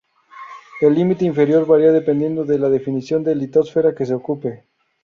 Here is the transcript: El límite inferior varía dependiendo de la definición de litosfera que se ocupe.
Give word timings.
El 0.81 0.95
límite 0.95 1.25
inferior 1.25 1.67
varía 1.67 1.91
dependiendo 1.91 2.43
de 2.43 2.57
la 2.57 2.69
definición 2.69 3.23
de 3.23 3.35
litosfera 3.35 3.93
que 3.93 4.07
se 4.07 4.15
ocupe. 4.15 4.65